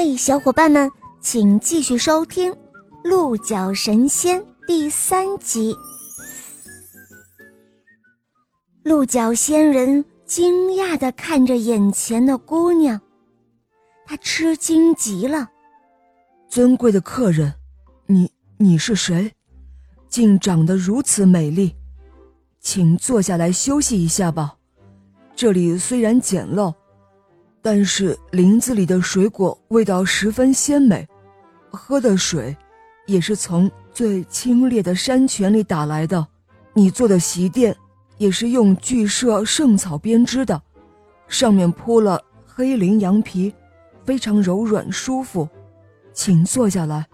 [0.00, 0.88] 嘿，小伙伴们，
[1.20, 2.52] 请继续收听
[3.02, 5.74] 《鹿角神仙》第三集。
[8.84, 13.00] 鹿角仙人惊讶的看着眼前的姑娘，
[14.06, 15.50] 他吃惊极了。
[16.48, 17.52] 尊贵的客人，
[18.06, 19.32] 你你是谁？
[20.08, 21.74] 竟长得如此美丽？
[22.60, 24.54] 请坐下来休息一下吧。
[25.34, 26.72] 这里虽然简陋。
[27.60, 31.06] 但是林子里的水果味道十分鲜美，
[31.70, 32.56] 喝的水
[33.06, 36.26] 也是从最清冽的山泉里打来的。
[36.72, 37.76] 你做的席垫
[38.16, 40.62] 也是用巨社圣草编织的，
[41.26, 43.52] 上面铺了黑羚羊皮，
[44.04, 45.48] 非常柔软舒服。
[46.12, 47.06] 请坐下来，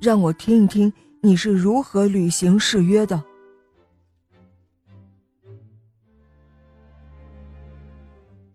[0.00, 3.22] 让我听一听你是如何履行誓约的。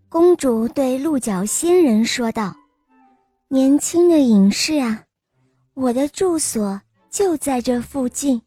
[0.10, 2.56] 公主对鹿角仙人说道
[3.50, 5.04] ：“年轻的隐士啊，
[5.74, 8.42] 我的住所就在这附近。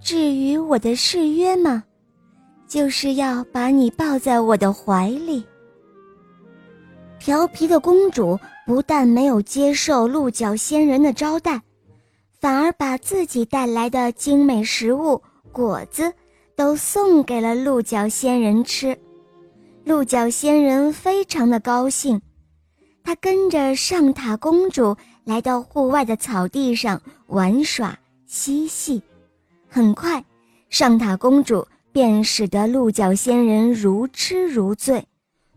[0.00, 1.84] 至于我的誓约嘛，
[2.66, 5.44] 就是要把你抱在我的怀里。”
[7.20, 11.62] 调皮的公主不但没有接受鹿角仙人的招待，
[12.40, 16.12] 反而把自己带来的精美食物、果子
[16.56, 18.98] 都送给了鹿角仙人吃。
[19.84, 22.20] 鹿角仙人非常的高兴，
[23.02, 29.02] 他跟着上塔公主来到户外的草地上玩耍嬉戏。
[29.68, 30.24] 很快，
[30.68, 35.04] 上塔公主便使得鹿角仙人如痴如醉。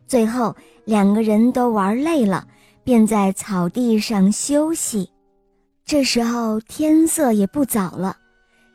[0.07, 2.47] 最后，两个人都玩累了，
[2.83, 5.09] 便在草地上休息。
[5.85, 8.17] 这时候天色也不早了，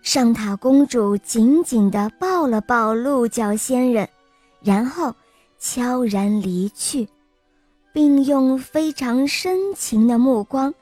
[0.03, 4.09] 上塔公主紧紧地抱了抱鹿角仙人，
[4.63, 5.13] 然后。
[5.59, 7.09] 悄然离去，
[7.93, 10.73] 并用非常深情的目光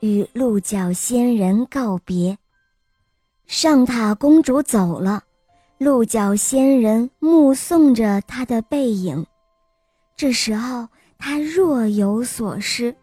[0.00, 2.36] 与鹿角仙人告别。
[3.46, 5.22] 上塔公主走了，
[5.78, 9.24] 鹿角仙人目送着她的背影。
[10.16, 12.94] 这时候，他若有所失，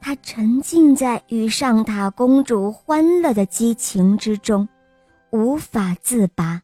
[0.00, 4.68] 他沉浸在与上塔公主欢乐的激情之中，
[5.30, 6.62] 无法自拔。